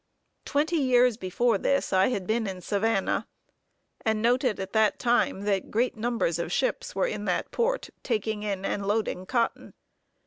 Twenty 0.45 0.77
years 0.77 1.15
before 1.15 1.59
this 1.59 1.93
I 1.93 2.07
had 2.07 2.25
been 2.25 2.47
in 2.47 2.61
Savannah, 2.61 3.27
and 4.03 4.19
noted 4.19 4.59
at 4.59 4.73
that 4.73 4.97
time 4.97 5.41
that 5.41 5.69
great 5.69 5.95
numbers 5.95 6.39
of 6.39 6.51
ships 6.51 6.95
were 6.95 7.05
in 7.05 7.25
that 7.25 7.51
port, 7.51 7.91
taking 8.01 8.41
in 8.41 8.65
and 8.65 8.87
loading 8.87 9.27
cotton. 9.27 9.75